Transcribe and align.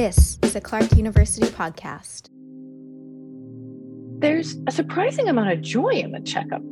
This 0.00 0.38
is 0.42 0.56
a 0.56 0.62
Clark 0.62 0.96
University 0.96 1.46
podcast. 1.48 2.30
There's 4.18 4.56
a 4.66 4.72
surprising 4.72 5.28
amount 5.28 5.52
of 5.52 5.60
joy 5.60 5.90
in 5.90 6.12
the 6.12 6.20
checkup. 6.20 6.62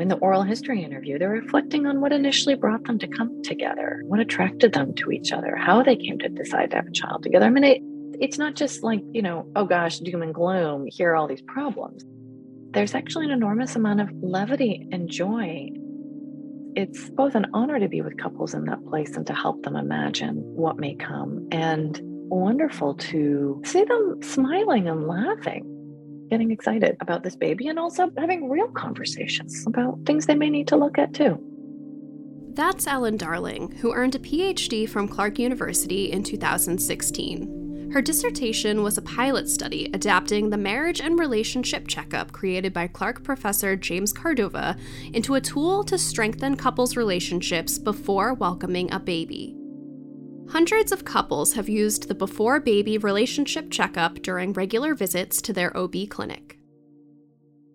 In 0.00 0.08
the 0.08 0.16
oral 0.22 0.44
history 0.44 0.82
interview, 0.82 1.18
they're 1.18 1.28
reflecting 1.28 1.84
on 1.84 2.00
what 2.00 2.10
initially 2.10 2.54
brought 2.54 2.84
them 2.84 2.98
to 3.00 3.06
come 3.06 3.42
together, 3.42 4.00
what 4.06 4.18
attracted 4.18 4.72
them 4.72 4.94
to 4.94 5.10
each 5.10 5.30
other, 5.30 5.54
how 5.56 5.82
they 5.82 5.94
came 5.94 6.18
to 6.20 6.30
decide 6.30 6.70
to 6.70 6.76
have 6.76 6.86
a 6.86 6.92
child 6.92 7.22
together. 7.22 7.44
I 7.44 7.50
mean, 7.50 7.64
it, 7.64 7.82
it's 8.18 8.38
not 8.38 8.54
just 8.54 8.82
like, 8.82 9.02
you 9.12 9.20
know, 9.20 9.46
oh 9.56 9.66
gosh, 9.66 9.98
doom 9.98 10.22
and 10.22 10.32
gloom, 10.32 10.86
here 10.86 11.10
are 11.10 11.16
all 11.16 11.28
these 11.28 11.42
problems. 11.42 12.02
There's 12.70 12.94
actually 12.94 13.26
an 13.26 13.32
enormous 13.32 13.76
amount 13.76 14.00
of 14.00 14.08
levity 14.22 14.88
and 14.90 15.10
joy. 15.10 15.68
It's 16.76 17.10
both 17.10 17.34
an 17.34 17.44
honor 17.52 17.78
to 17.78 17.88
be 17.90 18.00
with 18.00 18.16
couples 18.16 18.54
in 18.54 18.64
that 18.64 18.82
place 18.86 19.18
and 19.18 19.26
to 19.26 19.34
help 19.34 19.64
them 19.64 19.76
imagine 19.76 20.36
what 20.36 20.78
may 20.78 20.94
come, 20.94 21.46
and 21.52 22.00
wonderful 22.34 22.94
to 22.94 23.62
see 23.64 23.84
them 23.84 24.22
smiling 24.22 24.88
and 24.88 25.06
laughing 25.06 25.70
getting 26.30 26.50
excited 26.50 26.96
about 27.00 27.22
this 27.22 27.36
baby 27.36 27.68
and 27.68 27.78
also 27.78 28.10
having 28.18 28.48
real 28.48 28.68
conversations 28.68 29.64
about 29.66 29.98
things 30.04 30.26
they 30.26 30.34
may 30.34 30.50
need 30.50 30.66
to 30.68 30.76
look 30.76 30.98
at 30.98 31.12
too. 31.12 31.38
That's 32.54 32.86
Ellen 32.86 33.16
Darling, 33.16 33.72
who 33.80 33.92
earned 33.92 34.14
a 34.14 34.18
PhD 34.18 34.88
from 34.88 35.08
Clark 35.08 35.38
University 35.38 36.10
in 36.12 36.22
2016. 36.22 37.90
Her 37.92 38.02
dissertation 38.02 38.82
was 38.82 38.98
a 38.98 39.02
pilot 39.02 39.48
study 39.48 39.90
adapting 39.92 40.50
the 40.50 40.56
marriage 40.56 41.00
and 41.00 41.18
relationship 41.18 41.86
checkup 41.86 42.32
created 42.32 42.72
by 42.72 42.88
Clark 42.88 43.22
professor 43.22 43.76
James 43.76 44.12
Córdova 44.12 44.78
into 45.12 45.34
a 45.34 45.40
tool 45.40 45.84
to 45.84 45.98
strengthen 45.98 46.56
couples' 46.56 46.96
relationships 46.96 47.78
before 47.78 48.34
welcoming 48.34 48.92
a 48.92 48.98
baby. 48.98 49.56
Hundreds 50.48 50.92
of 50.92 51.04
couples 51.04 51.54
have 51.54 51.68
used 51.68 52.06
the 52.06 52.14
before 52.14 52.60
baby 52.60 52.98
relationship 52.98 53.70
checkup 53.70 54.14
during 54.22 54.52
regular 54.52 54.94
visits 54.94 55.42
to 55.42 55.52
their 55.52 55.76
OB 55.76 56.08
clinic. 56.10 56.58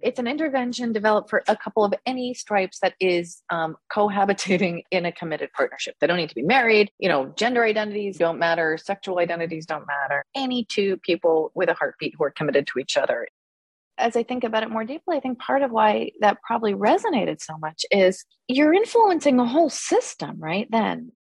It's 0.02 0.20
an 0.20 0.28
intervention 0.28 0.94
developed 0.94 1.30
for 1.30 1.44
a 1.50 1.58
couple 1.58 1.84
of 1.84 1.94
any 2.06 2.34
stripes 2.34 2.80
that 2.82 2.94
is 3.02 3.42
um, 3.50 3.76
cohabitating 3.92 4.84
in 4.92 5.06
a 5.06 5.12
committed 5.12 5.50
partnership. 5.52 5.96
They 6.00 6.08
don't 6.08 6.18
need 6.18 6.30
to 6.30 6.36
be 6.36 6.44
married. 6.44 6.90
You 7.00 7.10
know, 7.10 7.34
gender 7.36 7.66
identities 7.66 8.18
don't 8.18 8.40
matter. 8.40 8.78
Sexual 8.78 9.20
identities 9.20 9.66
don't 9.66 9.86
matter. 9.86 10.24
Any 10.36 10.66
two 10.66 10.98
people 10.98 11.52
with 11.56 11.68
a 11.68 11.74
heartbeat 11.74 12.16
who 12.18 12.24
are 12.24 12.32
committed 12.32 12.68
to 12.68 12.80
each 12.80 12.96
other. 12.96 13.28
As 13.98 14.16
I 14.16 14.24
think 14.24 14.46
about 14.46 14.64
it 14.64 14.70
more 14.70 14.86
deeply, 14.86 15.18
I 15.18 15.20
think 15.20 15.40
part 15.40 15.64
of 15.64 15.72
why 15.72 16.12
that 16.22 16.38
probably 16.48 16.74
resonated 16.74 17.42
so 17.42 17.58
much 17.58 17.86
is 17.92 18.24
you're 18.48 18.74
influencing 18.74 19.38
a 19.40 19.46
whole 19.46 19.70
system, 19.70 20.40
right? 20.40 20.68
Then 20.72 21.12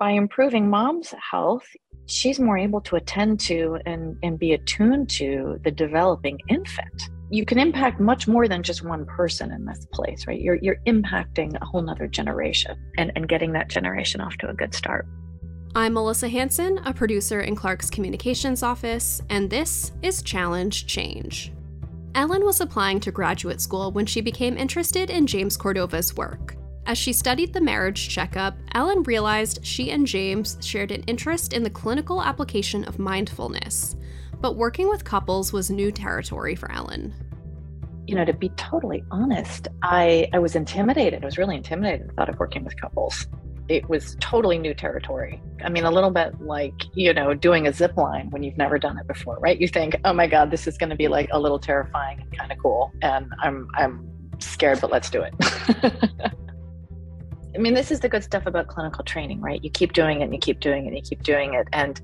by 0.00 0.12
improving 0.12 0.68
mom's 0.68 1.14
health, 1.30 1.62
she's 2.06 2.40
more 2.40 2.56
able 2.56 2.80
to 2.80 2.96
attend 2.96 3.38
to 3.38 3.78
and, 3.84 4.16
and 4.22 4.38
be 4.38 4.54
attuned 4.54 5.10
to 5.10 5.60
the 5.62 5.70
developing 5.70 6.40
infant. 6.48 7.10
You 7.30 7.44
can 7.44 7.58
impact 7.58 8.00
much 8.00 8.26
more 8.26 8.48
than 8.48 8.62
just 8.62 8.82
one 8.82 9.04
person 9.04 9.52
in 9.52 9.66
this 9.66 9.86
place, 9.92 10.26
right? 10.26 10.40
You're, 10.40 10.58
you're 10.62 10.80
impacting 10.86 11.54
a 11.60 11.64
whole 11.66 11.82
nother 11.82 12.08
generation 12.08 12.76
and, 12.96 13.12
and 13.14 13.28
getting 13.28 13.52
that 13.52 13.68
generation 13.68 14.22
off 14.22 14.36
to 14.38 14.48
a 14.48 14.54
good 14.54 14.74
start. 14.74 15.06
I'm 15.76 15.92
Melissa 15.92 16.28
Hanson, 16.28 16.78
a 16.86 16.94
producer 16.94 17.42
in 17.42 17.54
Clark's 17.54 17.90
communications 17.90 18.62
office, 18.62 19.20
and 19.28 19.50
this 19.50 19.92
is 20.02 20.22
Challenge 20.22 20.86
Change. 20.86 21.52
Ellen 22.14 22.44
was 22.44 22.62
applying 22.62 23.00
to 23.00 23.12
graduate 23.12 23.60
school 23.60 23.92
when 23.92 24.06
she 24.06 24.22
became 24.22 24.56
interested 24.56 25.10
in 25.10 25.26
James 25.26 25.58
Córdova's 25.58 26.16
work. 26.16 26.56
As 26.90 26.98
she 26.98 27.12
studied 27.12 27.52
the 27.52 27.60
marriage 27.60 28.08
checkup, 28.08 28.56
Ellen 28.74 29.04
realized 29.04 29.64
she 29.64 29.92
and 29.92 30.04
James 30.04 30.58
shared 30.60 30.90
an 30.90 31.04
interest 31.04 31.52
in 31.52 31.62
the 31.62 31.70
clinical 31.70 32.20
application 32.20 32.82
of 32.82 32.98
mindfulness. 32.98 33.94
But 34.40 34.56
working 34.56 34.88
with 34.88 35.04
couples 35.04 35.52
was 35.52 35.70
new 35.70 35.92
territory 35.92 36.56
for 36.56 36.68
Ellen. 36.72 37.14
You 38.08 38.16
know, 38.16 38.24
to 38.24 38.32
be 38.32 38.48
totally 38.56 39.04
honest, 39.12 39.68
I, 39.84 40.28
I 40.32 40.40
was 40.40 40.56
intimidated. 40.56 41.22
I 41.22 41.26
was 41.26 41.38
really 41.38 41.54
intimidated 41.54 42.08
the 42.08 42.12
thought 42.14 42.28
of 42.28 42.40
working 42.40 42.64
with 42.64 42.74
couples. 42.80 43.28
It 43.68 43.88
was 43.88 44.16
totally 44.18 44.58
new 44.58 44.74
territory. 44.74 45.40
I 45.64 45.68
mean, 45.68 45.84
a 45.84 45.92
little 45.92 46.10
bit 46.10 46.40
like, 46.40 46.74
you 46.94 47.14
know, 47.14 47.34
doing 47.34 47.68
a 47.68 47.72
zip 47.72 47.96
line 47.96 48.30
when 48.30 48.42
you've 48.42 48.58
never 48.58 48.80
done 48.80 48.98
it 48.98 49.06
before, 49.06 49.38
right? 49.38 49.60
You 49.60 49.68
think, 49.68 49.94
oh 50.04 50.12
my 50.12 50.26
God, 50.26 50.50
this 50.50 50.66
is 50.66 50.76
going 50.76 50.90
to 50.90 50.96
be 50.96 51.06
like 51.06 51.28
a 51.30 51.38
little 51.38 51.60
terrifying 51.60 52.20
and 52.20 52.36
kind 52.36 52.50
of 52.50 52.58
cool. 52.58 52.90
And 53.00 53.30
I'm, 53.40 53.68
I'm 53.76 54.10
scared, 54.40 54.80
but 54.80 54.90
let's 54.90 55.08
do 55.08 55.22
it. 55.22 56.32
I 57.54 57.58
mean, 57.58 57.74
this 57.74 57.90
is 57.90 58.00
the 58.00 58.08
good 58.08 58.22
stuff 58.22 58.46
about 58.46 58.68
clinical 58.68 59.04
training, 59.04 59.40
right? 59.40 59.62
You 59.62 59.70
keep 59.70 59.92
doing 59.92 60.20
it 60.20 60.24
and 60.24 60.34
you 60.34 60.38
keep 60.38 60.60
doing 60.60 60.84
it 60.84 60.88
and 60.88 60.96
you 60.96 61.02
keep 61.02 61.22
doing 61.22 61.54
it. 61.54 61.66
And, 61.72 62.00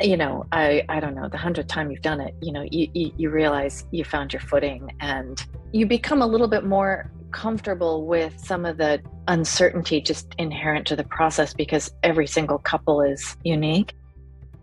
you 0.00 0.16
know, 0.16 0.46
I, 0.52 0.84
I 0.88 1.00
don't 1.00 1.14
know, 1.14 1.28
the 1.28 1.36
hundredth 1.36 1.68
time 1.68 1.90
you've 1.90 2.02
done 2.02 2.20
it, 2.20 2.34
you 2.40 2.52
know, 2.52 2.66
you, 2.70 2.88
you, 2.94 3.12
you 3.16 3.30
realize 3.30 3.84
you 3.90 4.04
found 4.04 4.32
your 4.32 4.40
footing 4.40 4.90
and 5.00 5.44
you 5.72 5.86
become 5.86 6.22
a 6.22 6.26
little 6.26 6.48
bit 6.48 6.64
more 6.64 7.10
comfortable 7.32 8.06
with 8.06 8.38
some 8.38 8.64
of 8.64 8.76
the 8.76 9.00
uncertainty 9.28 10.00
just 10.00 10.34
inherent 10.38 10.86
to 10.86 10.96
the 10.96 11.04
process 11.04 11.54
because 11.54 11.90
every 12.02 12.26
single 12.26 12.58
couple 12.58 13.00
is 13.00 13.36
unique. 13.44 13.94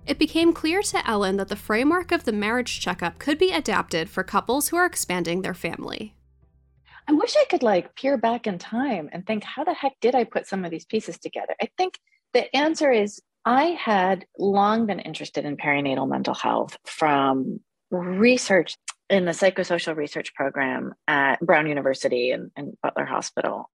It 0.05 0.17
became 0.17 0.53
clear 0.53 0.81
to 0.81 1.07
Ellen 1.07 1.37
that 1.37 1.49
the 1.49 1.55
framework 1.55 2.11
of 2.11 2.23
the 2.23 2.31
marriage 2.31 2.79
checkup 2.79 3.19
could 3.19 3.37
be 3.37 3.51
adapted 3.51 4.09
for 4.09 4.23
couples 4.23 4.69
who 4.69 4.77
are 4.77 4.85
expanding 4.85 5.41
their 5.41 5.53
family. 5.53 6.15
I 7.09 7.11
wish 7.13 7.35
I 7.35 7.45
could 7.45 7.63
like 7.63 7.95
peer 7.95 8.17
back 8.17 8.45
in 8.45 8.59
time 8.59 9.09
and 9.11 9.25
think, 9.25 9.43
how 9.43 9.63
the 9.63 9.73
heck 9.73 9.93
did 9.99 10.13
I 10.13 10.25
put 10.25 10.45
some 10.45 10.63
of 10.63 10.69
these 10.69 10.85
pieces 10.85 11.17
together? 11.17 11.55
I 11.59 11.67
think 11.75 11.97
the 12.33 12.55
answer 12.55 12.91
is 12.91 13.19
I 13.43 13.69
had 13.83 14.27
long 14.37 14.85
been 14.85 14.99
interested 14.99 15.43
in 15.43 15.57
perinatal 15.57 16.07
mental 16.07 16.35
health 16.35 16.77
from 16.85 17.61
research 17.89 18.75
in 19.09 19.25
the 19.25 19.31
psychosocial 19.31 19.95
research 19.95 20.35
program 20.35 20.93
at 21.07 21.39
Brown 21.39 21.65
University 21.65 22.29
and, 22.29 22.51
and 22.55 22.77
Butler 22.83 23.05
Hospital. 23.05 23.71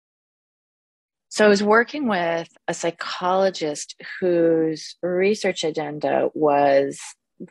So 1.29 1.43
I 1.43 1.47
was 1.47 1.63
working 1.63 2.07
with 2.07 2.49
a 2.67 2.75
psychologist 2.75 3.99
whose 4.19 4.95
research 5.01 5.63
agenda 5.63 6.29
was 6.35 6.99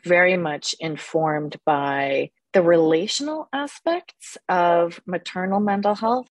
very 0.05 0.37
much 0.37 0.75
informed 0.79 1.57
by 1.65 2.29
the 2.53 2.61
relational 2.61 3.49
aspects 3.51 4.37
of 4.47 5.01
maternal 5.05 5.59
mental 5.59 5.95
health. 5.95 6.27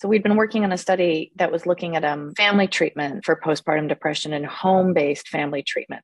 So 0.00 0.08
we'd 0.08 0.22
been 0.22 0.36
working 0.36 0.64
on 0.64 0.72
a 0.72 0.78
study 0.78 1.32
that 1.36 1.52
was 1.52 1.66
looking 1.66 1.94
at 1.94 2.04
um, 2.04 2.34
family 2.34 2.66
treatment 2.66 3.24
for 3.24 3.36
postpartum 3.36 3.88
depression 3.88 4.32
and 4.32 4.46
home-based 4.46 5.28
family 5.28 5.62
treatment. 5.62 6.02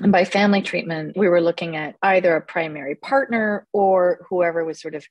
And 0.00 0.12
by 0.12 0.24
family 0.24 0.62
treatment, 0.62 1.16
we 1.16 1.28
were 1.28 1.40
looking 1.40 1.74
at 1.76 1.96
either 2.02 2.36
a 2.36 2.42
primary 2.42 2.94
partner 2.94 3.66
or 3.72 4.26
whoever 4.28 4.64
was 4.64 4.80
sort 4.80 4.94
of 4.94 5.06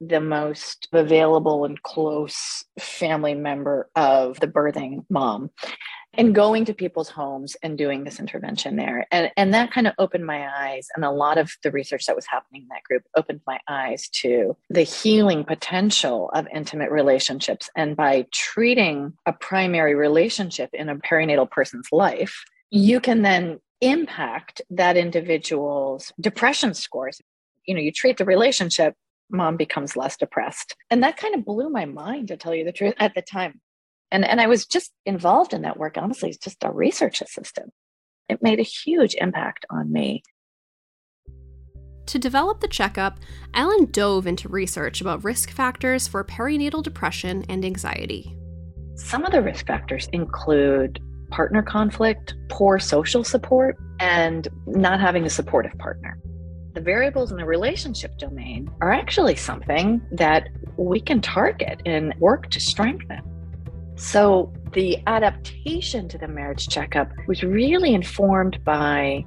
the 0.00 0.20
most 0.20 0.88
available 0.92 1.64
and 1.64 1.82
close 1.82 2.64
family 2.78 3.34
member 3.34 3.88
of 3.96 4.40
the 4.40 4.46
birthing 4.46 5.04
mom 5.10 5.50
and 6.14 6.34
going 6.34 6.64
to 6.64 6.74
people's 6.74 7.08
homes 7.08 7.56
and 7.62 7.78
doing 7.78 8.02
this 8.02 8.18
intervention 8.18 8.76
there. 8.76 9.06
And 9.12 9.30
and 9.36 9.54
that 9.54 9.72
kind 9.72 9.86
of 9.86 9.94
opened 9.98 10.26
my 10.26 10.48
eyes 10.48 10.88
and 10.96 11.04
a 11.04 11.10
lot 11.10 11.38
of 11.38 11.52
the 11.62 11.70
research 11.70 12.06
that 12.06 12.16
was 12.16 12.26
happening 12.26 12.62
in 12.62 12.68
that 12.68 12.82
group 12.82 13.04
opened 13.16 13.40
my 13.46 13.60
eyes 13.68 14.08
to 14.22 14.56
the 14.70 14.82
healing 14.82 15.44
potential 15.44 16.30
of 16.34 16.48
intimate 16.52 16.90
relationships. 16.90 17.70
And 17.76 17.96
by 17.96 18.26
treating 18.32 19.12
a 19.26 19.32
primary 19.32 19.94
relationship 19.94 20.70
in 20.72 20.88
a 20.88 20.96
perinatal 20.96 21.50
person's 21.50 21.88
life 21.92 22.44
you 22.70 23.00
can 23.00 23.22
then 23.22 23.60
impact 23.80 24.62
that 24.70 24.96
individual's 24.96 26.12
depression 26.20 26.74
scores. 26.74 27.20
You 27.66 27.74
know 27.74 27.80
you 27.80 27.92
treat 27.92 28.16
the 28.16 28.24
relationship 28.24 28.94
mom 29.30 29.56
becomes 29.56 29.96
less 29.96 30.16
depressed 30.16 30.76
and 30.90 31.02
that 31.02 31.16
kind 31.16 31.34
of 31.34 31.44
blew 31.44 31.68
my 31.70 31.84
mind 31.84 32.28
to 32.28 32.36
tell 32.36 32.54
you 32.54 32.64
the 32.64 32.72
truth 32.72 32.94
at 32.98 33.14
the 33.14 33.22
time 33.22 33.60
and, 34.10 34.24
and 34.24 34.40
I 34.40 34.46
was 34.46 34.66
just 34.66 34.92
involved 35.06 35.52
in 35.52 35.62
that 35.62 35.78
work, 35.78 35.96
honestly, 35.96 36.34
just 36.42 36.64
a 36.64 36.70
research 36.70 37.22
assistant. 37.22 37.72
It 38.28 38.42
made 38.42 38.58
a 38.58 38.64
huge 38.64 39.14
impact 39.18 39.66
on 39.70 39.92
me. 39.92 40.22
To 42.06 42.18
develop 42.18 42.60
the 42.60 42.68
checkup, 42.68 43.18
Ellen 43.54 43.86
dove 43.90 44.26
into 44.26 44.48
research 44.48 45.00
about 45.00 45.22
risk 45.22 45.50
factors 45.50 46.08
for 46.08 46.24
perinatal 46.24 46.82
depression 46.82 47.44
and 47.48 47.64
anxiety. 47.64 48.36
Some 48.96 49.24
of 49.24 49.32
the 49.32 49.42
risk 49.42 49.66
factors 49.66 50.08
include 50.12 51.00
partner 51.30 51.62
conflict, 51.62 52.34
poor 52.48 52.80
social 52.80 53.22
support, 53.22 53.76
and 54.00 54.48
not 54.66 55.00
having 55.00 55.24
a 55.24 55.30
supportive 55.30 55.76
partner. 55.78 56.18
The 56.72 56.80
variables 56.80 57.32
in 57.32 57.36
the 57.36 57.44
relationship 57.44 58.16
domain 58.16 58.70
are 58.80 58.92
actually 58.92 59.34
something 59.34 60.00
that 60.12 60.48
we 60.76 61.00
can 61.00 61.20
target 61.20 61.82
and 61.84 62.14
work 62.20 62.48
to 62.50 62.60
strengthen. 62.60 63.20
So 63.96 64.52
the 64.72 64.98
adaptation 65.06 66.08
to 66.08 66.16
the 66.16 66.28
marriage 66.28 66.68
checkup 66.68 67.10
was 67.26 67.42
really 67.42 67.92
informed 67.92 68.62
by 68.64 69.24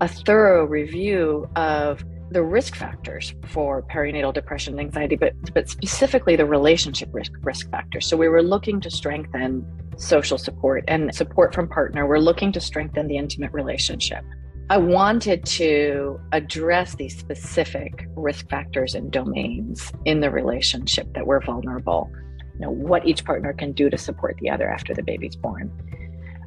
a 0.00 0.08
thorough 0.08 0.64
review 0.64 1.48
of 1.54 2.04
the 2.30 2.42
risk 2.42 2.74
factors 2.74 3.34
for 3.46 3.82
perinatal 3.82 4.34
depression 4.34 4.74
and 4.74 4.80
anxiety, 4.80 5.16
but, 5.16 5.34
but 5.54 5.68
specifically 5.68 6.34
the 6.34 6.46
relationship 6.46 7.08
risk, 7.12 7.32
risk 7.42 7.70
factors. 7.70 8.06
So 8.06 8.16
we 8.16 8.28
were 8.28 8.42
looking 8.42 8.80
to 8.80 8.90
strengthen 8.90 9.64
social 9.96 10.38
support 10.38 10.84
and 10.88 11.14
support 11.14 11.54
from 11.54 11.68
partner. 11.68 12.06
We're 12.06 12.18
looking 12.18 12.52
to 12.52 12.60
strengthen 12.60 13.06
the 13.06 13.16
intimate 13.16 13.52
relationship. 13.52 14.24
I 14.68 14.78
wanted 14.78 15.44
to 15.46 16.20
address 16.32 16.96
these 16.96 17.16
specific 17.16 18.08
risk 18.16 18.48
factors 18.48 18.96
and 18.96 19.12
domains 19.12 19.92
in 20.04 20.20
the 20.20 20.30
relationship 20.30 21.12
that 21.14 21.24
were 21.24 21.40
vulnerable. 21.40 22.10
You 22.54 22.62
know, 22.62 22.70
what 22.70 23.06
each 23.06 23.24
partner 23.24 23.52
can 23.52 23.72
do 23.72 23.88
to 23.88 23.96
support 23.96 24.36
the 24.40 24.50
other 24.50 24.68
after 24.68 24.92
the 24.92 25.04
baby's 25.04 25.36
born. 25.36 25.70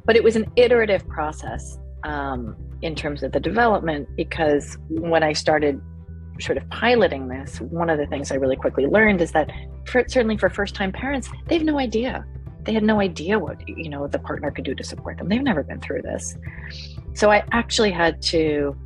But 0.04 0.16
it 0.16 0.24
was 0.24 0.36
an 0.36 0.52
iterative 0.56 1.08
process 1.08 1.78
um, 2.02 2.56
in 2.82 2.94
terms 2.94 3.22
of 3.22 3.32
the 3.32 3.40
development 3.40 4.06
because 4.16 4.76
when 4.90 5.22
I 5.22 5.32
started 5.32 5.80
sort 6.40 6.58
of 6.58 6.68
piloting 6.68 7.28
this, 7.28 7.58
one 7.60 7.88
of 7.88 7.98
the 7.98 8.06
things 8.06 8.30
I 8.30 8.34
really 8.34 8.56
quickly 8.56 8.84
learned 8.84 9.22
is 9.22 9.32
that 9.32 9.50
for, 9.86 10.04
certainly 10.08 10.36
for 10.36 10.50
first 10.50 10.74
time 10.74 10.92
parents, 10.92 11.30
they 11.46 11.54
have 11.56 11.64
no 11.64 11.78
idea. 11.78 12.26
They 12.64 12.72
had 12.72 12.82
no 12.82 13.00
idea 13.00 13.38
what 13.38 13.66
you 13.68 13.88
know 13.88 14.06
the 14.06 14.18
partner 14.18 14.50
could 14.50 14.64
do 14.64 14.74
to 14.74 14.84
support 14.84 15.18
them. 15.18 15.28
They've 15.28 15.42
never 15.42 15.62
been 15.62 15.80
through 15.80 16.02
this. 16.02 16.36
So 17.14 17.30
I 17.30 17.42
actually 17.52 17.90
had 17.90 18.20
to 18.22 18.76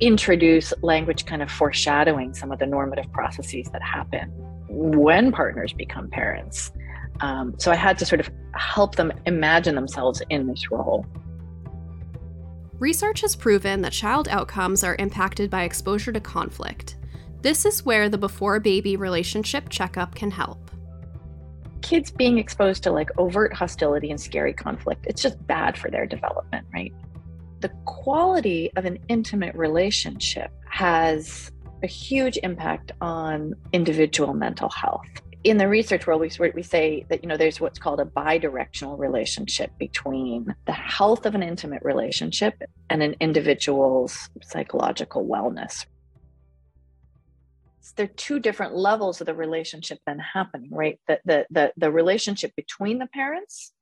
introduce 0.00 0.72
language 0.82 1.26
kind 1.26 1.42
of 1.42 1.50
foreshadowing 1.50 2.34
some 2.34 2.52
of 2.52 2.58
the 2.58 2.66
normative 2.66 3.10
processes 3.12 3.68
that 3.72 3.82
happen 3.82 4.30
when 4.68 5.32
partners 5.32 5.72
become 5.72 6.08
parents. 6.08 6.70
Um, 7.20 7.54
so 7.58 7.72
I 7.72 7.74
had 7.74 7.98
to 7.98 8.06
sort 8.06 8.20
of 8.20 8.30
help 8.54 8.94
them 8.94 9.12
imagine 9.26 9.74
themselves 9.74 10.22
in 10.30 10.46
this 10.46 10.70
role. 10.70 11.04
Research 12.78 13.22
has 13.22 13.34
proven 13.34 13.82
that 13.82 13.92
child 13.92 14.28
outcomes 14.28 14.84
are 14.84 14.94
impacted 15.00 15.50
by 15.50 15.64
exposure 15.64 16.12
to 16.12 16.20
conflict. 16.20 16.96
This 17.42 17.64
is 17.64 17.84
where 17.84 18.08
the 18.08 18.18
before 18.18 18.60
baby 18.60 18.96
relationship 18.96 19.68
checkup 19.68 20.14
can 20.14 20.30
help. 20.30 20.67
Kids 21.88 22.10
being 22.10 22.36
exposed 22.36 22.82
to 22.82 22.90
like 22.90 23.10
overt 23.16 23.54
hostility 23.54 24.10
and 24.10 24.20
scary 24.20 24.52
conflict, 24.52 25.06
it's 25.08 25.22
just 25.22 25.44
bad 25.46 25.78
for 25.78 25.90
their 25.90 26.04
development, 26.04 26.66
right? 26.74 26.92
The 27.60 27.70
quality 27.86 28.70
of 28.76 28.84
an 28.84 28.98
intimate 29.08 29.54
relationship 29.54 30.50
has 30.68 31.50
a 31.82 31.86
huge 31.86 32.38
impact 32.42 32.92
on 33.00 33.54
individual 33.72 34.34
mental 34.34 34.68
health 34.68 35.06
in 35.44 35.56
the 35.56 35.68
research 35.68 36.06
world, 36.06 36.20
we, 36.20 36.50
we 36.50 36.62
say 36.62 37.06
that 37.08 37.22
you 37.22 37.28
know 37.28 37.36
there's 37.36 37.60
what's 37.60 37.78
called 37.78 38.00
a 38.00 38.04
bidirectional 38.04 38.98
relationship 38.98 39.70
between 39.78 40.54
the 40.66 40.72
health 40.72 41.26
of 41.26 41.34
an 41.34 41.42
intimate 41.42 41.82
relationship 41.82 42.54
and 42.90 43.02
an 43.02 43.14
individual's 43.20 44.28
psychological 44.42 45.26
wellness. 45.26 45.86
Are 47.98 48.06
two 48.06 48.38
different 48.40 48.74
levels 48.74 49.20
of 49.20 49.26
the 49.26 49.34
relationship 49.34 49.98
then 50.06 50.18
happening, 50.18 50.70
right? 50.72 51.00
The, 51.06 51.20
the 51.24 51.46
the 51.50 51.72
the 51.76 51.90
relationship 51.90 52.54
between 52.56 52.98
the 52.98 53.06
parents, 53.06 53.72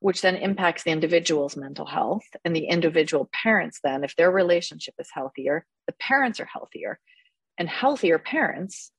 which 0.00 0.20
then 0.20 0.36
impacts 0.36 0.84
the 0.84 0.90
individual's 0.90 1.56
mental 1.56 1.86
health, 1.86 2.24
and 2.44 2.54
the 2.54 2.66
individual 2.66 3.28
parents 3.32 3.80
then, 3.82 4.04
if 4.04 4.14
their 4.16 4.30
relationship 4.30 4.94
is 4.98 5.08
healthier, 5.12 5.66
the 5.86 5.94
parents 5.94 6.40
are 6.40 6.44
healthier, 6.46 6.98
and 7.58 7.68
healthier 7.68 8.18
parents 8.18 8.92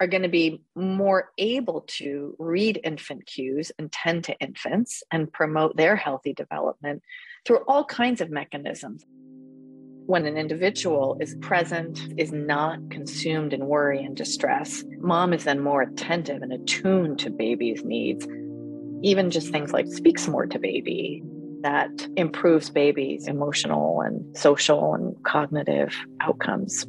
are 0.00 0.06
going 0.08 0.22
to 0.22 0.28
be 0.28 0.62
more 0.74 1.30
able 1.38 1.82
to 1.82 2.34
read 2.38 2.80
infant 2.82 3.26
cues 3.26 3.70
and 3.78 3.92
tend 3.92 4.24
to 4.24 4.38
infants 4.40 5.02
and 5.10 5.32
promote 5.32 5.76
their 5.76 5.94
healthy 5.94 6.32
development 6.32 7.02
through 7.44 7.58
all 7.68 7.84
kinds 7.84 8.20
of 8.20 8.30
mechanisms. 8.30 9.04
When 10.06 10.26
an 10.26 10.36
individual 10.36 11.16
is 11.20 11.34
present, 11.40 11.98
is 12.18 12.30
not 12.30 12.78
consumed 12.90 13.54
in 13.54 13.66
worry 13.66 14.04
and 14.04 14.14
distress, 14.14 14.84
mom 14.98 15.32
is 15.32 15.44
then 15.44 15.60
more 15.60 15.80
attentive 15.80 16.42
and 16.42 16.52
attuned 16.52 17.18
to 17.20 17.30
baby's 17.30 17.82
needs. 17.84 18.26
Even 19.02 19.30
just 19.30 19.48
things 19.50 19.72
like 19.72 19.86
speaks 19.86 20.28
more 20.28 20.46
to 20.46 20.58
baby, 20.58 21.22
that 21.62 22.06
improves 22.16 22.68
baby's 22.68 23.26
emotional 23.26 24.02
and 24.02 24.36
social 24.36 24.94
and 24.94 25.16
cognitive 25.22 25.94
outcomes. 26.20 26.86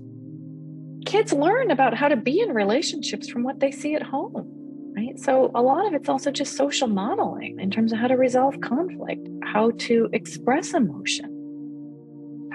Kids 1.06 1.32
learn 1.32 1.72
about 1.72 1.94
how 1.94 2.10
to 2.10 2.18
be 2.18 2.42
in 2.42 2.50
relationships 2.50 3.30
from 3.30 3.44
what 3.44 3.62
they 3.62 3.72
see 3.72 3.96
at 3.96 4.04
home 4.04 4.52
right? 4.98 5.20
So 5.20 5.52
a 5.54 5.62
lot 5.62 5.86
of 5.86 5.94
it's 5.94 6.08
also 6.08 6.32
just 6.32 6.56
social 6.56 6.88
modeling 6.88 7.60
in 7.60 7.70
terms 7.70 7.92
of 7.92 8.00
how 8.00 8.08
to 8.08 8.16
resolve 8.16 8.62
conflict 8.62 9.28
how 9.44 9.72
to 9.78 10.10
express 10.14 10.74
emotion 10.74 11.35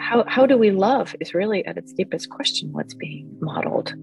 how, 0.01 0.25
how 0.27 0.47
do 0.47 0.57
we 0.57 0.71
love 0.71 1.15
is 1.21 1.35
really 1.35 1.65
at 1.67 1.77
its 1.77 1.93
deepest 1.93 2.31
question 2.31 2.73
what's 2.73 2.95
being 2.95 3.29
modeled 3.41 3.95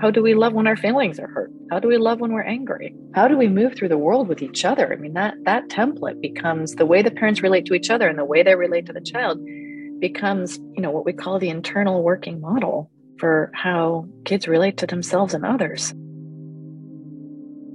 how 0.00 0.10
do 0.10 0.22
we 0.22 0.34
love 0.34 0.52
when 0.52 0.66
our 0.66 0.76
feelings 0.76 1.18
are 1.18 1.28
hurt 1.28 1.50
how 1.70 1.78
do 1.78 1.88
we 1.88 1.96
love 1.96 2.20
when 2.20 2.32
we're 2.32 2.42
angry 2.42 2.94
how 3.14 3.28
do 3.28 3.36
we 3.36 3.48
move 3.48 3.74
through 3.74 3.88
the 3.88 3.98
world 3.98 4.28
with 4.28 4.42
each 4.42 4.64
other 4.64 4.92
i 4.92 4.96
mean 4.96 5.14
that 5.14 5.34
that 5.44 5.68
template 5.68 6.20
becomes 6.20 6.74
the 6.76 6.86
way 6.86 7.02
the 7.02 7.10
parents 7.10 7.42
relate 7.42 7.66
to 7.66 7.74
each 7.74 7.90
other 7.90 8.08
and 8.08 8.18
the 8.18 8.24
way 8.24 8.42
they 8.42 8.54
relate 8.54 8.86
to 8.86 8.92
the 8.92 9.00
child 9.00 9.38
becomes 10.00 10.58
you 10.74 10.82
know 10.82 10.90
what 10.90 11.04
we 11.04 11.12
call 11.12 11.38
the 11.38 11.48
internal 11.48 12.02
working 12.02 12.40
model 12.40 12.90
for 13.18 13.50
how 13.54 14.06
kids 14.24 14.48
relate 14.48 14.76
to 14.78 14.86
themselves 14.86 15.34
and 15.34 15.44
others. 15.44 15.94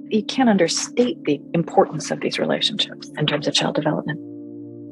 You 0.10 0.24
can't 0.24 0.50
understate 0.50 1.24
the 1.24 1.40
importance 1.54 2.12
of 2.12 2.20
these 2.20 2.40
relationships 2.40 3.12
in 3.18 3.28
terms 3.28 3.48
of 3.48 3.54
child 3.54 3.76
development. 3.76 4.20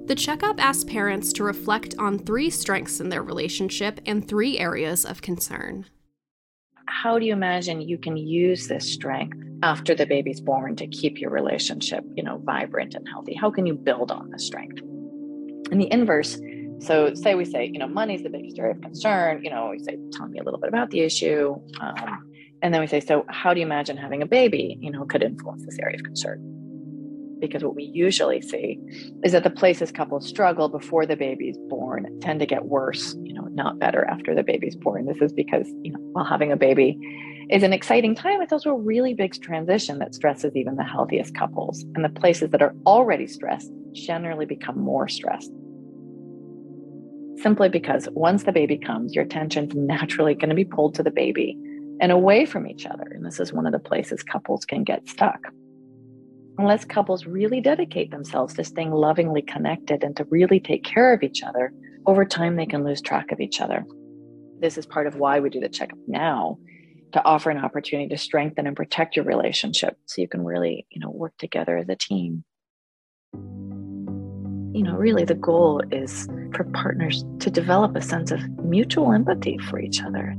The 0.07 0.15
checkup 0.15 0.63
asks 0.63 0.86
parents 0.86 1.33
to 1.33 1.44
reflect 1.44 1.94
on 2.00 2.18
three 2.18 2.50
strengths 2.50 3.01
in 3.01 3.09
their 3.09 3.24
relationship 3.24 4.00
and 4.06 4.25
three 4.25 4.57
areas 4.57 5.04
of 5.04 5.21
concern. 5.21 5.86
How 6.88 7.19
do 7.19 7.25
you 7.25 7.33
imagine 7.33 7.81
you 7.81 7.98
can 7.98 8.15
use 8.15 8.69
this 8.69 8.89
strength 8.89 9.38
after 9.63 9.94
the 9.94 10.06
baby's 10.06 10.39
born 10.39 10.77
to 10.77 10.88
keep 10.88 11.19
your 11.19 11.30
relationship, 11.30 12.06
you 12.15 12.24
know, 12.24 12.38
vibrant 12.38 12.95
and 12.95 13.06
healthy? 13.06 13.33
How 13.36 13.51
can 13.51 13.65
you 13.65 13.74
build 13.74 14.09
on 14.09 14.30
this 14.30 14.48
strength? 14.48 14.80
And 14.80 15.81
the 15.81 15.92
inverse 15.92 16.39
so, 16.80 17.13
say 17.15 17.36
we 17.36 17.44
say, 17.44 17.65
you 17.65 17.80
know, 17.80 17.88
money 17.88 18.15
is 18.15 18.24
the 18.24 18.30
biggest 18.30 18.60
area 18.60 18.75
of 18.75 18.81
concern. 18.81 19.44
You 19.44 19.50
know, 19.50 19.69
we 19.71 19.80
say, 19.80 19.98
tell 20.12 20.27
me 20.27 20.38
a 20.39 20.44
little 20.44 20.60
bit 20.60 20.69
about 20.69 20.92
the 20.92 21.00
issue. 21.00 21.60
Um, 21.81 22.31
and 22.62 22.71
then 22.71 22.81
we 22.81 22.88
say, 22.88 23.00
so 23.00 23.25
how 23.30 23.53
do 23.53 23.60
you 23.60 23.65
imagine 23.65 23.98
having 23.98 24.21
a 24.21 24.27
baby, 24.27 24.77
you 24.80 24.92
know, 24.92 25.03
could 25.06 25.24
influence 25.24 25.65
this 25.65 25.77
area 25.80 25.95
of 25.95 26.03
concern? 26.03 26.56
Because 27.39 27.63
what 27.63 27.75
we 27.75 27.84
usually 27.84 28.42
see 28.42 28.80
is 29.24 29.31
that 29.31 29.44
the 29.44 29.50
places 29.50 29.92
couples 29.92 30.28
struggle 30.28 30.69
before 30.69 31.06
the 31.06 31.16
baby's 31.16 31.57
born 31.69 32.19
tend 32.22 32.39
to 32.39 32.45
get 32.45 32.66
worse, 32.66 33.16
you 33.24 33.34
know, 33.34 33.48
not 33.51 33.80
better 33.80 34.06
after 34.06 34.34
the 34.34 34.44
baby's 34.44 34.75
born. 34.75 35.06
This 35.06 35.22
is 35.22 35.34
because, 35.34 35.68
you 35.84 35.92
know, 35.92 36.00
while 36.13 36.25
having 36.25 36.51
a 36.51 36.57
baby 36.57 36.98
is 37.50 37.63
an 37.63 37.74
exciting 37.74 38.16
time, 38.16 38.42
it's 38.42 38.51
also 38.51 38.72
a 38.72 38.78
really 38.78 39.13
big 39.13 39.34
transition 39.42 40.00
that 40.00 40.16
stresses 40.16 40.56
even 40.56 40.75
the 40.75 40.84
healthiest 40.84 41.36
couples. 41.36 41.86
And 41.95 42.04
the 42.04 42.10
places 42.10 42.50
that 42.51 42.62
are 42.62 42.75
already 42.86 43.28
stressed 43.28 43.72
generally 43.94 44.45
become 44.45 44.80
more 44.80 45.07
stressed 45.07 45.51
simply 47.42 47.69
because 47.69 48.10
once 48.13 48.44
the 48.44 48.51
baby 48.51 48.78
comes, 48.78 49.13
your 49.13 49.24
attention's 49.24 49.74
naturally 49.75 50.34
going 50.34 50.50
to 50.50 50.56
be 50.56 50.65
pulled 50.65 50.96
to 50.96 51.03
the 51.03 51.12
baby 51.12 51.58
and 52.00 52.12
away 52.12 52.46
from 52.46 52.67
each 52.67 52.86
other. 52.86 53.12
And 53.12 53.25
this 53.25 53.39
is 53.39 53.53
one 53.53 53.65
of 53.65 53.72
the 53.72 53.79
places 53.79 54.24
couples 54.24 54.65
can 54.65 54.84
get 54.84 55.08
stuck. 55.08 55.39
Unless 56.58 56.86
couples 56.86 57.26
really 57.26 57.62
dedicate 57.62 58.12
themselves 58.12 58.54
to 58.56 58.64
staying 58.64 58.92
lovingly 58.92 59.42
connected 59.42 60.04
and 60.04 60.16
to 60.18 60.24
really 60.26 60.60
take 60.60 60.84
care 60.84 61.14
of 61.14 61.24
each 61.24 61.44
other, 61.44 61.72
over 62.06 62.26
time 62.26 62.56
they 62.56 62.66
can 62.66 62.84
lose 62.84 63.02
track 63.02 63.32
of 63.32 63.40
each 63.40 63.62
other. 63.62 63.86
This 64.60 64.78
is 64.78 64.86
part 64.86 65.08
of 65.08 65.18
why 65.18 65.40
we 65.40 65.50
do 65.50 65.60
the 65.60 65.70
checkup 65.70 66.00
now 66.08 66.58
to 67.14 67.24
offer 67.24 67.50
an 67.50 67.64
opportunity 67.64 68.10
to 68.10 68.18
strengthen 68.18 68.68
and 68.68 68.76
protect 68.76 69.16
your 69.16 69.26
relationship 69.26 69.98
so 70.06 70.22
you 70.22 70.28
can 70.28 70.44
really, 70.44 70.88
you 70.90 71.00
know, 71.00 71.12
work 71.12 71.34
together 71.38 71.78
as 71.78 71.88
a 71.90 71.96
team 71.96 72.44
you 74.78 74.84
know, 74.84 74.94
really 74.94 75.26
the 75.26 75.34
goal 75.34 75.82
is 75.92 76.28
for 76.54 76.64
partners 76.66 77.26
to 77.40 77.50
develop 77.50 77.96
a 77.96 78.02
sense 78.02 78.30
of 78.30 78.40
mutual 78.60 79.12
empathy 79.12 79.58
for 79.58 79.80
each 79.80 80.04
other. 80.04 80.36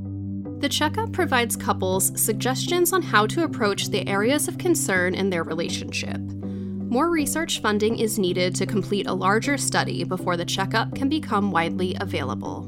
The 0.61 0.69
checkup 0.69 1.13
provides 1.13 1.57
couples 1.57 2.13
suggestions 2.21 2.93
on 2.93 3.03
how 3.03 3.27
to 3.29 3.45
approach 3.45 3.89
the 3.89 4.07
areas 4.09 4.49
of 4.49 4.59
concern 4.59 5.15
in 5.15 5.31
their 5.31 5.45
relationship. 5.45 6.19
More 6.19 7.11
research 7.11 7.61
funding 7.61 7.99
is 7.99 8.19
needed 8.19 8.55
to 8.57 8.67
complete 8.67 9.07
a 9.07 9.13
larger 9.13 9.57
study 9.57 10.05
before 10.05 10.37
the 10.37 10.45
checkup 10.45 10.95
can 10.95 11.09
become 11.09 11.53
widely 11.53 11.97
available. 12.01 12.63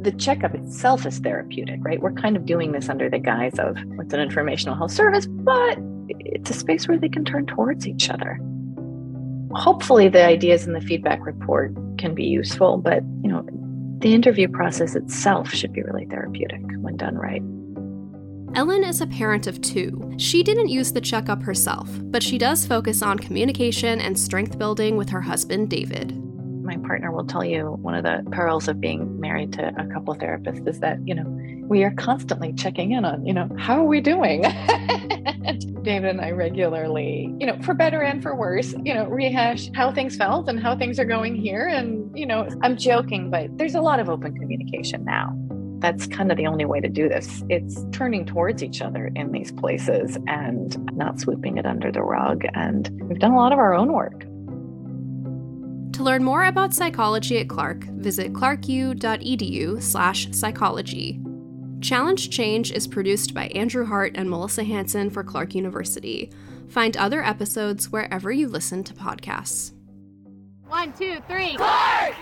The 0.00 0.12
checkup 0.12 0.54
itself 0.54 1.06
is 1.06 1.18
therapeutic, 1.18 1.80
right? 1.82 2.00
We're 2.00 2.12
kind 2.12 2.36
of 2.36 2.44
doing 2.44 2.72
this 2.72 2.88
under 2.88 3.08
the 3.08 3.18
guise 3.18 3.58
of 3.58 3.76
it's 3.98 4.12
an 4.12 4.20
informational 4.20 4.76
health 4.76 4.92
service, 4.92 5.26
but 5.26 5.78
it's 6.08 6.50
a 6.50 6.54
space 6.54 6.86
where 6.86 6.98
they 6.98 7.08
can 7.08 7.24
turn 7.24 7.46
towards 7.46 7.86
each 7.86 8.10
other 8.10 8.38
hopefully 9.56 10.08
the 10.08 10.24
ideas 10.24 10.66
in 10.66 10.72
the 10.72 10.80
feedback 10.80 11.24
report 11.24 11.72
can 11.98 12.14
be 12.14 12.24
useful, 12.24 12.76
but 12.76 13.02
you 13.22 13.30
know, 13.30 13.44
the 13.98 14.14
interview 14.14 14.48
process 14.48 14.94
itself 14.94 15.50
should 15.50 15.72
be 15.72 15.82
really 15.82 16.04
therapeutic 16.06 16.60
when 16.80 16.96
done 16.96 17.16
right. 17.16 17.42
Ellen 18.54 18.84
is 18.84 19.00
a 19.00 19.06
parent 19.06 19.46
of 19.46 19.60
two. 19.60 20.14
She 20.18 20.42
didn't 20.42 20.68
use 20.68 20.92
the 20.92 21.00
checkup 21.00 21.42
herself, 21.42 21.90
but 22.04 22.22
she 22.22 22.38
does 22.38 22.66
focus 22.66 23.02
on 23.02 23.18
communication 23.18 24.00
and 24.00 24.18
strength 24.18 24.58
building 24.58 24.96
with 24.96 25.08
her 25.10 25.20
husband, 25.20 25.68
David. 25.68 26.14
my 26.62 26.76
partner 26.78 27.12
will 27.12 27.24
tell 27.24 27.44
you 27.44 27.76
one 27.80 27.94
of 27.94 28.02
the 28.02 28.28
perils 28.32 28.66
of 28.68 28.80
being 28.80 29.20
married 29.20 29.52
to 29.54 29.72
a 29.78 29.86
couple 29.92 30.12
therapist 30.14 30.66
is 30.66 30.80
that, 30.80 30.98
you 31.06 31.14
know, 31.14 31.35
we 31.68 31.82
are 31.82 31.90
constantly 31.92 32.52
checking 32.52 32.92
in 32.92 33.04
on, 33.04 33.26
you 33.26 33.32
know, 33.32 33.48
how 33.58 33.80
are 33.80 33.86
we 33.86 34.00
doing? 34.00 34.42
David 35.82 36.10
and 36.10 36.20
I 36.20 36.30
regularly, 36.30 37.34
you 37.38 37.46
know, 37.46 37.58
for 37.62 37.74
better 37.74 38.02
and 38.02 38.22
for 38.22 38.34
worse, 38.34 38.74
you 38.84 38.94
know, 38.94 39.06
rehash 39.06 39.70
how 39.74 39.92
things 39.92 40.16
felt 40.16 40.48
and 40.48 40.60
how 40.60 40.76
things 40.76 40.98
are 40.98 41.04
going 41.04 41.34
here. 41.36 41.66
And, 41.66 42.16
you 42.16 42.26
know, 42.26 42.48
I'm 42.62 42.76
joking, 42.76 43.30
but 43.30 43.56
there's 43.56 43.74
a 43.74 43.80
lot 43.80 44.00
of 44.00 44.08
open 44.08 44.34
communication 44.36 45.04
now. 45.04 45.36
That's 45.78 46.06
kind 46.06 46.30
of 46.30 46.38
the 46.38 46.46
only 46.46 46.64
way 46.64 46.80
to 46.80 46.88
do 46.88 47.08
this. 47.08 47.42
It's 47.48 47.84
turning 47.92 48.26
towards 48.26 48.62
each 48.62 48.80
other 48.80 49.10
in 49.14 49.32
these 49.32 49.52
places 49.52 50.16
and 50.26 50.76
not 50.92 51.20
sweeping 51.20 51.58
it 51.58 51.66
under 51.66 51.92
the 51.92 52.02
rug. 52.02 52.44
And 52.54 52.90
we've 53.02 53.18
done 53.18 53.32
a 53.32 53.36
lot 53.36 53.52
of 53.52 53.58
our 53.58 53.74
own 53.74 53.92
work. 53.92 54.22
To 55.92 56.02
learn 56.02 56.24
more 56.24 56.44
about 56.44 56.74
psychology 56.74 57.38
at 57.38 57.48
Clark, 57.48 57.84
visit 57.84 58.32
clarku.edu 58.32 59.82
slash 59.82 60.28
psychology. 60.32 61.20
Challenge 61.80 62.30
Change 62.30 62.72
is 62.72 62.86
produced 62.86 63.34
by 63.34 63.48
Andrew 63.48 63.84
Hart 63.84 64.12
and 64.14 64.28
Melissa 64.30 64.64
Hanson 64.64 65.10
for 65.10 65.22
Clark 65.22 65.54
University. 65.54 66.30
Find 66.68 66.96
other 66.96 67.22
episodes 67.22 67.92
wherever 67.92 68.32
you 68.32 68.48
listen 68.48 68.82
to 68.84 68.94
podcasts. 68.94 69.72
One, 70.66 70.92
two, 70.92 71.18
three. 71.28 71.54
Clark! 71.56 72.14